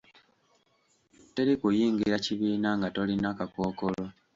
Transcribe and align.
Teri 1.33 1.53
kuyingira 1.61 2.15
kibiina 2.25 2.69
nga 2.77 2.87
tolina 2.95 3.29
kakookolo. 3.37 4.03